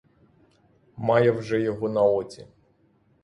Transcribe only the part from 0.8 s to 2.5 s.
Має вже його на оці.